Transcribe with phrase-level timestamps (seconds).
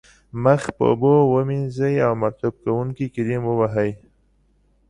[0.43, 3.91] مخ په اوبو ومینځئ او مرطوب کوونکی کریم و وهئ.